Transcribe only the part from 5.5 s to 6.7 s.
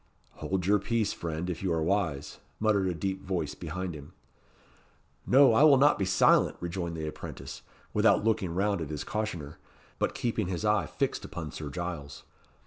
I will not be silent,"